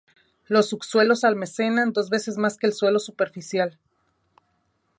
[0.47, 3.77] Los subsuelos almacenan dos veces más que el suelo superficial.